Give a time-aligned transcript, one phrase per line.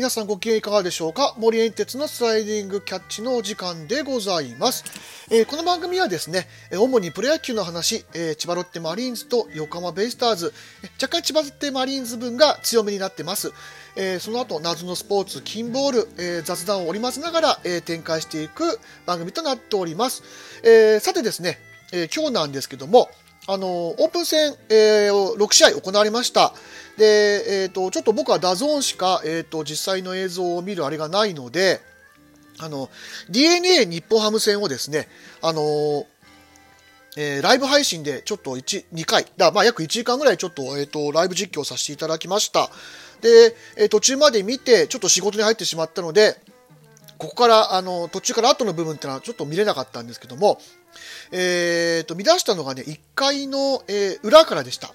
[0.00, 1.34] 皆さんご機嫌いかがでしょうか？
[1.36, 4.82] 森園鉄のスライディングキャッチのお時間でございます。
[5.30, 10.54] えー、この番組はですね、主にプロ野球の話、えー、千葉ロッテマリーンズと横浜ベイスターズ、
[10.94, 13.52] 若干千葉ロッテマリーンズ分が強めになってます。
[13.94, 20.22] えー、その後、謎のスポーツ、金ボール、えー、雑談を織り交ぜながら、えー、展開していく番組となっております。
[20.62, 21.58] えー、さてですね、
[21.92, 23.10] えー、今日なんですけども、
[23.46, 26.54] あのオープン戦、えー、6試合行われました。
[27.00, 31.80] で、えーと、ちょっと僕は DAZN しか、えーと、実際の映像を見るあれがないので、
[32.58, 32.90] あの
[33.30, 35.08] DeNA 日本ハム戦をですね、
[35.40, 36.06] あのー、
[37.16, 42.68] えー、ライブ配信でちょっと1、2回、だまあ約1時間ぐらいちょっと,、えーと、ライブ実況させていただきました。
[43.22, 46.38] で、えー、途中まで見て、ちょっと仕事に入ってしまったので、
[47.16, 50.60] ここから、あの、途中から後の部分ってのはちょっと見れなかったんですけども、
[51.32, 54.92] えー、と、見出したのがね、1回の、えー、裏からでした。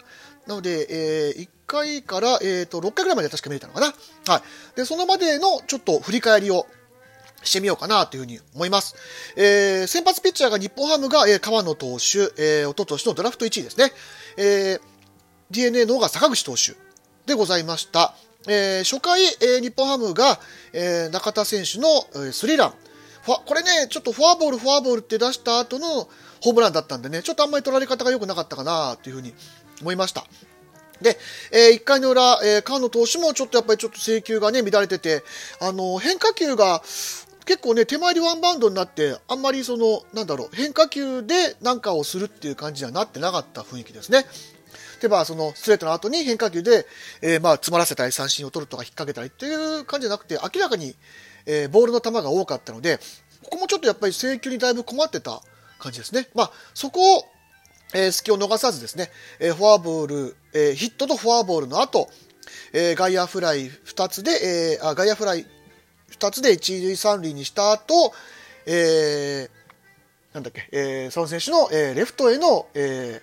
[0.47, 3.88] なので、えー、1回から、えー、と、6回ぐらいまで確か見れたのかな。
[4.27, 4.77] はい。
[4.77, 6.67] で、そのまでのちょっと振り返りを
[7.43, 8.95] してみようかなというふうに思います。
[9.35, 13.91] えー、先発ピッチャーが日本ハムが、えー、川野投手、えー、おととしのドラフト1位ですね。
[14.37, 14.81] えー、
[15.52, 16.73] DNA の方が坂口投手
[17.25, 18.13] でございました。
[18.47, 20.39] えー、初回、えー、日本ハムが、
[20.73, 22.73] えー、中田選手の、えー、スリーラン。
[23.25, 26.07] これね、ちょっとフォアボール、フォアボールって出した後の
[26.41, 29.33] ホームランだったんでね、ちょっとあんまり取られ方が良くなかったかなというふうに
[29.81, 30.25] 思いました。
[31.01, 31.17] で、
[31.51, 35.23] えー、1回の裏、えー、菅野投手もちょっとやっぱりちょっと制球がね、乱れてて、
[35.59, 36.81] あの、変化球が
[37.45, 44.25] 結構ね、手前でワンバウンドになって、あんまりその、なんだろう、変化球で何かをするっていう感じにはなってなかった雰囲気ですね。
[45.01, 46.87] で、まあ、そのストレートの後に変化球で、
[47.21, 50.95] えー、まあ、詰まらせたり三振を取るとか引っ掛けたりっていう感じじゃなくて、明らかに、
[51.45, 52.99] えー、ボールの球が多かったので、
[53.43, 55.41] ここもちょっとやっぱり制球にだいぶ困ってた
[55.77, 56.27] 感じですね。
[56.33, 57.23] まあ、そこを、
[57.93, 59.09] えー、隙を逃さずですね、
[59.39, 62.09] えー、フォアボール、えー、ヒットとフォアボールの後、
[62.73, 65.45] えー、外野フライ2つで、えー、あ外野フライ
[66.11, 68.13] 2つで一塁三塁にした後、
[68.65, 69.49] えー、
[70.33, 73.21] なんだっけ、えー、その選手の、えー、レフトへの、え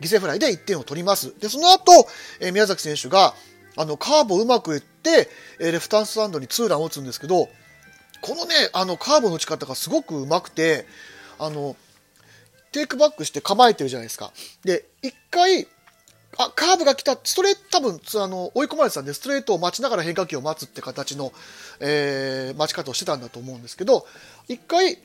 [0.00, 1.38] ー、犠牲フライで1点を取ります。
[1.38, 2.08] で、その後、
[2.40, 3.34] えー、宮崎選手が、
[3.76, 5.28] あの、カーブをうまく打って、
[5.60, 7.48] えー、レフトハンスタンドにツーランを打つんですけど、
[8.20, 10.86] このね、あの、カーブの打ち方がすごくうまくて、
[11.38, 11.76] あの、
[12.74, 14.32] テイクバックして構えてるじゃないですか。
[14.64, 15.68] で、一回、
[16.36, 21.32] あ、カーブが来た、ストレート、多分、あの、追い込まれてたんで、ストレートを待ちながら変化球を待つって形の、
[21.78, 24.08] えー、待ち方をしてたんだと思うんですけど、
[24.48, 24.96] 一回、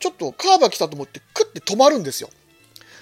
[0.00, 2.28] ちょっとカーブが来たと思って、クッて止まるんですよ。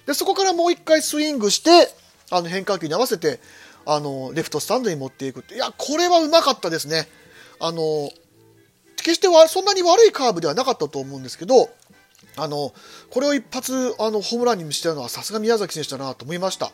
[0.06, 1.92] で、そこからもう一回スイングして、
[2.30, 3.40] あの、変化球に合わせて、
[3.86, 5.56] あの、レフトスタンドに持っていくって。
[5.56, 7.08] いや、これはうまかったですね。
[7.58, 8.12] あの、
[8.98, 11.68] 決してはそんなに悪いカーブではなかったと思うんですけど、
[12.36, 12.72] あの、
[13.10, 16.72] これを一発、あの、ホームランにしてるのはさすが宮崎選手だなと思いました。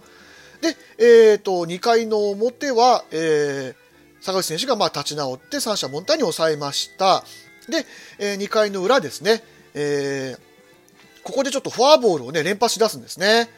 [0.60, 3.74] で、え、ー、と、2回の表は、えー、
[4.20, 7.24] 坂口選手がまあ立ち直って三者凡退に抑えました。
[7.68, 7.86] で、
[8.18, 9.42] えー、2回の裏ですね、
[9.74, 13.48] えー、ここでちょっとフォアボールをね、連発し出すんですね。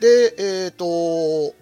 [0.00, 1.54] で、え、ー、と、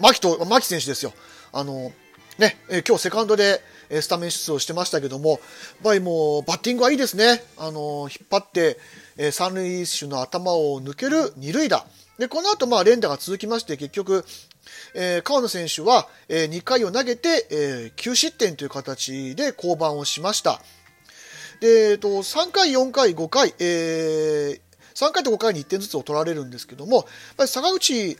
[0.00, 1.12] 牧と、牧選手ですよ。
[1.52, 1.92] あの、
[2.38, 3.60] ね、えー、今日セカンドで、
[4.00, 5.40] スタメン出場してましたけども、やっ
[5.82, 7.42] ぱりもうバッティングはいいですね。
[7.58, 8.78] あの、引っ張って、
[9.16, 11.86] え三塁手の頭を抜ける二塁打。
[12.18, 14.24] で、この後、まあ、連打が続きまして、結局、
[14.94, 20.60] えー、川野選手は、えー、2回を投げて、えー、9失点という形で降板をしました。
[21.60, 24.60] で、えっと、3回、4回、5回、えー、
[24.94, 27.06] 3回と5回に1点ずつを取られるんですけども、
[27.46, 28.16] 坂口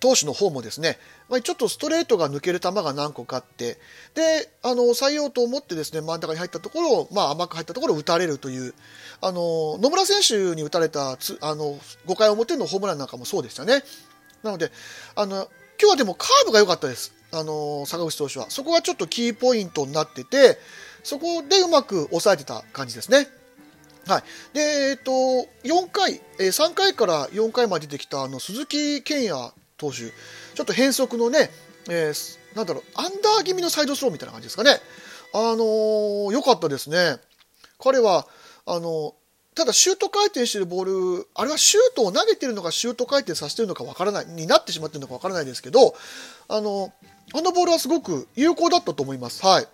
[0.00, 3.78] 投手の方もですね、まあちょっとストレートが抜ける球が何個かあって、
[4.14, 8.74] で、あの、抑えようと思ってですね、真ん中に入ったところを、まあ甘く入ったところを打たれるという、
[9.20, 13.82] あの、野村選手に打たれたつ、あの、5回表のホームランなんかもそうでしたね。
[14.42, 14.70] なので、
[15.14, 15.48] あの、
[15.80, 17.12] 今日はでもカーブが良かったです。
[17.30, 18.50] あの、坂口投手は。
[18.50, 20.58] そこがちょっとキーポイントになってて、
[21.04, 23.28] そこでうまく抑えてた感じですね。
[24.06, 24.22] はい。
[24.54, 24.60] で、
[24.90, 25.10] えっ、と、
[25.64, 31.50] 4回、え3回から4回まで出てきた、あの、鈴木健也投手、ちょっと変則のね、
[31.88, 34.72] えー、なんだろう、アンダー気味のサイドスローみたいな感じですかね。
[35.32, 37.16] あのー、良かったですね。
[37.78, 38.26] 彼は、
[38.66, 39.14] あの
[39.54, 45.96] ただシュート回転してるボール、あれはシュートを投げてるのかシュート回転させてるのかわからない、になってしまってるのかわからないですけど、
[46.46, 46.92] あの、
[47.34, 49.44] あのボールはすごく有効だったと思います。
[49.44, 49.66] はい。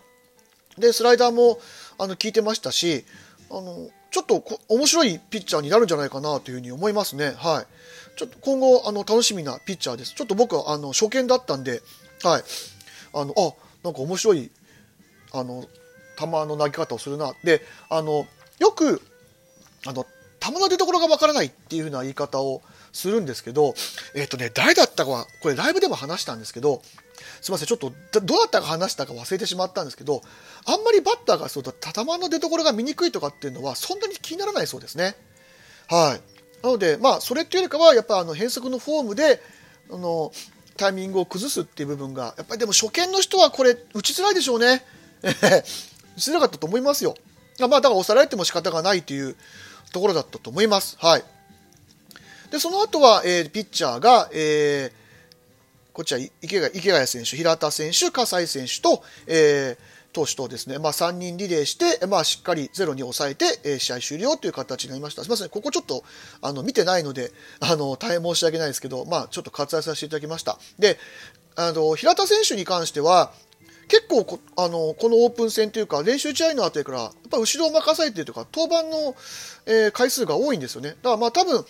[0.78, 1.60] で、スライダーも、
[1.98, 3.04] あの、効いてましたし、
[3.50, 7.34] あの、ちょっと面白いピッチャーになるんじゃないかなというふうに思いますね。
[7.36, 7.66] はい。
[8.16, 10.14] ちょっと今後、あの、楽しみなピッチャーです。
[10.14, 11.82] ちょっと僕は、あの、初見だったんで、
[12.22, 12.42] はい。
[13.12, 13.52] あの、あ、
[13.82, 14.50] なんか面白い、
[15.32, 15.64] あの、
[16.18, 17.34] 球の投げ方をするな。
[17.42, 18.26] で、あの、
[18.58, 19.02] よく、
[19.86, 20.06] あの、
[20.40, 22.62] 球の出所がわからないっていうふうな言い方を
[22.92, 23.74] するんですけど、
[24.14, 26.82] えっ、ー、とね、誰だったかは、これライブでも話したんですけど、
[27.40, 30.22] すいません、ちょっとどうだったか話したか忘れてしまったんですけど、
[30.66, 35.16] あんまりバッターがそうと頭の出所が見にくいとかっていうのは、そんなに気にならないそうですね。
[35.88, 36.33] はい。
[36.64, 39.42] なので、まあ、それっていうよりかは、やっぱあの変則のフォームで、
[39.92, 40.32] あの、
[40.78, 44.82] タイミングを崩すっていう部分が、やっぱりでも初見の人はこれ、打ちづらいでしょうね。
[45.22, 45.30] 打
[46.18, 47.16] ちづらかったと思いますよ。
[47.58, 49.36] まあ、だから押されても仕方がないという
[49.92, 50.96] ところだったと思います。
[50.98, 51.24] はい。
[52.50, 59.78] で、その後は、えー、ピッチャーが、えー、こっちは池谷池谷選手、平田選手、葛西選手と、えー、
[60.14, 65.22] 投手とですね、まあ、3人リレーして、まあ、しっかりゼロに抑えて、えー、試合終了という形になりました。
[65.22, 66.04] すみません、ここちょっと
[66.40, 70.58] あの見てないのであの、大変申し訳ないですけど、まあ、ちょっと割愛させていただきました。
[70.78, 70.98] で、
[71.56, 73.32] あの平田選手に関しては、
[73.88, 79.14] 結構こあのこのオープン戦というか練習試合のあたりからやっぱ後ろを任されているというか登板の、
[79.66, 81.64] えー、回数が多いんですよねだからまあ多分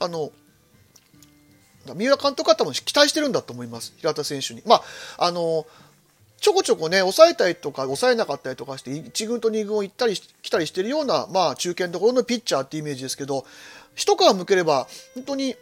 [0.00, 0.32] あの
[1.94, 4.82] 三浦監督は多分期待してるんだと思います平田選手にまあ
[5.18, 5.66] あの
[6.42, 13.46] ちょこちょこね抑えたりとか抑えなかったりとかして1軍と2軍を行ったり来たりしてるようなまあ中堅どころのピッチャーってイメージですけど
[13.94, 15.54] 一皮むければ本当に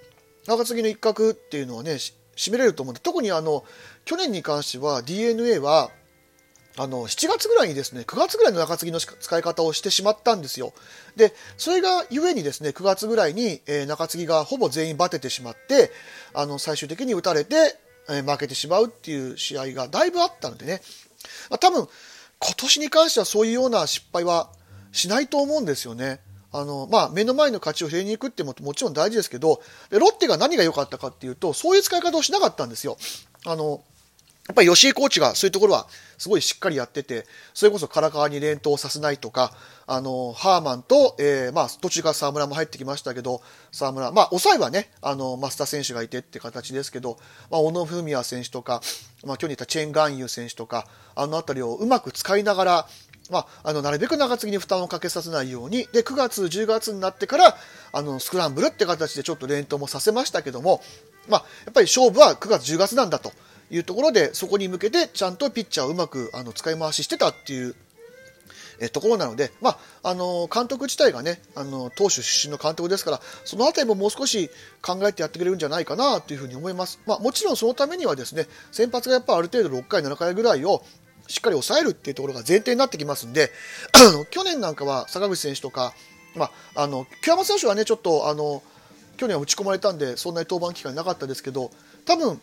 [0.46, 1.92] 中継ぎの一角っていうのはね
[2.34, 3.62] 占めれると思うんで特にあの
[4.06, 5.90] 去年に関しては d n a は
[6.78, 10.72] あの7月ぐらいにですね9月ぐらいの中継ぎの使い方をしてしまったんですよ。
[11.14, 15.90] でそれがゆえにですね9月ぐらいに、えー、中継ぎがほぼ全員バテてしまって
[16.32, 17.76] あの最終的に打たれて、
[18.08, 20.82] え、負けてしまうっていう試合がだいぶあったのでね、
[21.50, 21.88] まあ、多分
[22.38, 24.50] 今年に関してはそういうような失敗は
[24.92, 26.20] しないと思うんですよね。
[26.52, 32.96] あの、まあ、目の前の勝ちを拾いに行くってももちろん大事ですけど、ロッテが何が良かったかっていうと、そういう使い方をしなかったんですよ。
[33.46, 33.82] あの、
[34.50, 35.86] っぱり吉井コーチがそういうところは
[36.18, 39.52] すごいしっかりやってて、それこそ唐川に連投させないとか、
[39.86, 43.42] あの、ハーマンと、えー、まあ、途中から沢村も入ってきましたけど、
[43.72, 47.18] 沢村、まあ、抑えはね、あの、増田選手がいてって形ですけど、
[47.50, 48.82] まあ、小野文也選手とか、
[49.24, 52.86] まあ、去年言ったチェン・ガンユー選手とか、あのあたりをうまく使いながら、
[53.30, 57.56] まあ、あのなるべく中継ぎに負担をかけさせないようにで9月、10月になってから
[57.92, 60.82] あのスクランブルって形でちょっと連投もさせましたけども、
[61.28, 63.32] まあ、やっぱり勝負は9月、10月なんだと。
[63.70, 67.74] いうところでそこに向けてちゃんとピッチャーをうまくあの使い回ししてたっていう
[68.80, 74.50] えところなので、まあ、あの監督自体がねあの投手出身の監督ですからその辺りももう少し
[74.82, 80.82] 考えてやってくれるんじゃないかなというふうに思います、まあ、もちろんそのためにはですね先発がやっぱある程度6回、7回ぐらいを
[81.30, 83.50] しっかり抑えるっていうところが前提になってきますんで、
[84.30, 85.94] 去年なんかは坂口選手とか、
[86.34, 88.62] まあ、あの、清山選手はね、ちょっと、あの、
[89.16, 91.70] 去年は打ち込まれたんで、そんなに登板機会なかったですけど、
[92.04, 92.40] 多分、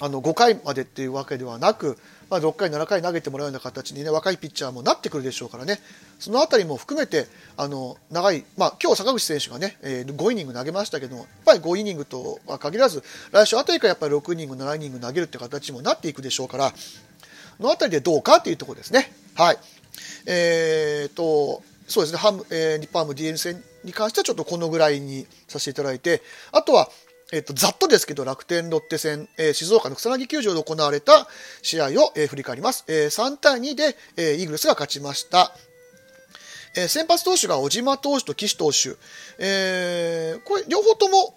[0.00, 1.98] あの、5回までっていうわけではなく、
[2.30, 5.80] まあ、6回、7回投げてもらうような形にね、若いピッチャーもなってくるでしょうからね、
[6.18, 13.02] そのあたりも含めて、あの、長い、まあ、今日坂口選手がね、えー、5イニング投げましたけど、やっぱり5イニングとは限らず、
[13.32, 16.72] 来週あたりからやっぱり6イニング、7イニング投げるって形にもなっていくでしょうから、
[17.60, 19.12] のあたりでどうかというところですね。
[19.34, 19.58] はい。
[20.26, 26.22] えー、と、そうですね、ハム、えー、日本ハム DN 戦に関してはちょっとこのぐらいにさせていただいて、
[26.52, 26.88] あとは、
[27.32, 31.26] えっ、と、ざっとですけど、楽天ロッテ戦、えー、静岡の草薙球場で行われた
[31.62, 32.84] 試合を、えー、振り返ります。
[32.88, 35.56] えー、3対2で、えー、イーグルスが勝ちました。
[36.76, 38.96] えー、先発投手が小島投手と岸投手。
[39.38, 41.34] えー、これ、両方とも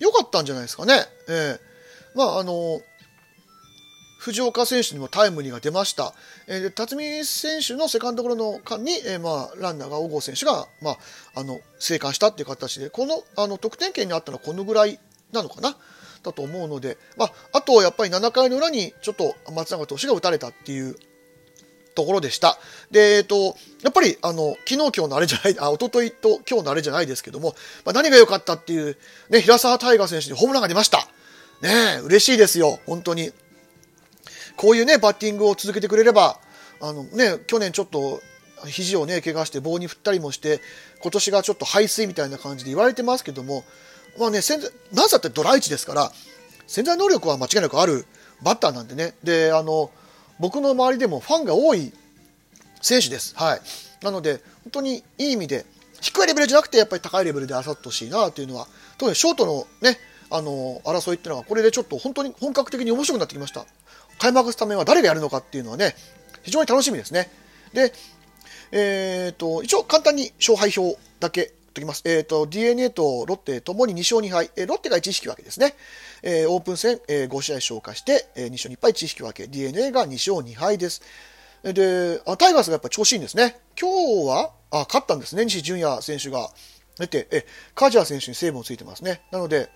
[0.00, 1.06] 良かったんじゃないですかね。
[1.28, 1.60] えー、
[2.16, 2.80] まあ、あの
[4.18, 6.12] 藤岡選手にもタイムリーが出ました。
[6.48, 10.98] えー、辰巳選手のセカンドゴロの間に、えー、まあ、ランナーが小郷選手が、まあ、
[11.36, 14.98] あの、生還したっていう形で、この、あの、得点圏にあったのはこのぐらい
[15.32, 15.76] なのかな？
[16.22, 20.96] だと思うので、まあ、あと、やっぱり7回の裏に、ちょっと松永投手が打たれたっていう
[21.94, 22.58] ところでした。
[22.90, 27.54] で、えっ、と、やっぱり、あの、昨日今日のあれじゃない、あ、一昨日と今日のあれじゃないですけども、
[27.84, 28.96] まあ、何が良かったっていう、
[29.30, 31.08] ね、平沢大河選手にホームランが出ました。
[31.60, 33.32] ね嬉しいですよ、本当に。
[34.56, 36.38] こういうね、バッティングを続けてくれれば、
[36.80, 38.20] あのね、去年ちょっと
[38.66, 40.60] 肘をね、怪我して棒に振ったりもして、
[41.00, 43.64] 今年がちょっと排水みたいな感じで言われてますけども、
[44.18, 46.12] まあね、なぜだってドラ1ですから、
[46.66, 48.06] 潜在能力は間違いなくある
[48.42, 49.14] バッターなんでね。
[49.22, 49.90] で、あの、
[50.38, 51.92] 僕の周りでもファンが多い
[52.80, 53.34] 選手です。
[53.36, 53.60] はい。
[54.02, 55.64] なので、本当にいい意味で、
[56.00, 59.98] 低いレベルじゃなくて、やっぱり高いレベルであさってほしいなというのは、特にショートのね、
[60.30, 63.66] あの、争いっていうのは、これでちょっと本当に本格的に面白くなってきました。
[64.18, 65.94] 開幕スタメンは誰がやるのかっていうのはね、
[66.42, 67.30] 非常に楽しみですね。
[67.72, 67.92] で、
[68.72, 72.02] えっ、ー、と、一応簡単に勝敗表だけときます。
[72.04, 75.74] えっ、ー、と、DNA とロッテともに2勝2敗、えー、ロッテが1引き分けですね。
[76.22, 81.02] えー、オープン戦、えー、5試合消化して、えー、2勝2敗1引き分け、DNA が2勝2敗です。
[81.62, 83.60] で、あタイガースがやっぱ調子いいんですね。
[83.80, 83.90] 今
[84.24, 85.44] 日は、あ、勝ったんですね。
[85.44, 86.50] 西純也選手が
[86.98, 89.22] 出て、え、カジャー選手にセーブもついてますね。
[89.30, 89.70] なので、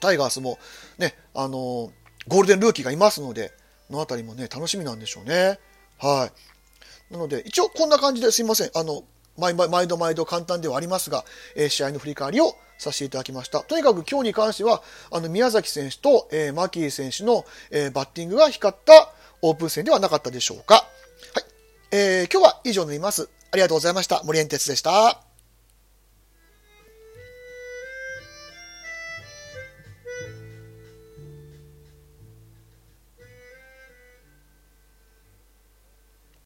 [0.00, 0.58] タイガースも
[0.98, 1.92] ね、あの
[2.28, 3.52] ゴールデンルーキーがいますので、
[3.90, 5.58] のあたりもね、楽しみなんでしょうね。
[5.98, 6.30] は
[7.10, 7.12] い。
[7.12, 8.70] なので、一応こんな感じですいません。
[8.74, 9.04] あの、
[9.38, 11.24] 毎毎度毎度簡単ではありますが、
[11.54, 13.60] え、試合の振り返りをさせていただきました。
[13.60, 19.12] とにかく今日に関しては、あの、宮崎選手と、えー、マキー選手の、えー、バッティングが光った
[19.42, 20.74] オープン戦ではなかったでしょうか。
[20.74, 20.84] はい。
[21.92, 23.28] えー、今日は以上になります。
[23.52, 24.22] ありがとうございました。
[24.24, 25.25] 森エンテツでした。